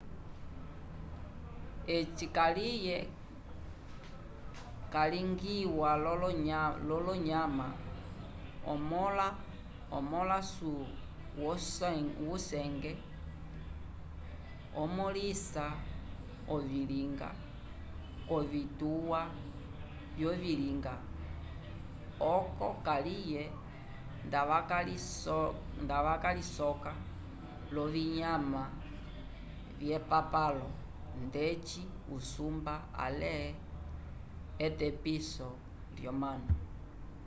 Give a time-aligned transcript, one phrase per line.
[1.95, 2.97] eci kaliye
[4.93, 5.89] calingiwa
[7.05, 7.67] l’onyama
[9.97, 10.37] omõla
[12.27, 12.93] wusenge
[14.81, 15.65] omõlisa
[16.55, 17.29] ovilinga
[18.27, 19.21] k’ovituwa
[20.17, 20.93] vyovilinga
[22.35, 23.41] oco kaliye
[25.83, 26.91] ndavakalisoka
[27.73, 28.63] l’ovinyama
[29.79, 30.67] vyepapalo
[31.27, 31.81] ndeci
[32.15, 32.73] usumba
[33.05, 33.33] ale
[34.65, 35.47] etepiso
[36.01, 36.51] l’omanu